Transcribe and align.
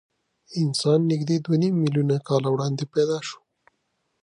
انسان 0.61 0.99
نږدې 1.11 1.37
دوه 1.45 1.55
نیم 1.61 1.75
میلیونه 1.83 2.15
کاله 2.27 2.49
وړاندې 2.51 2.83
پیدا 2.93 3.17
شو. 3.27 3.39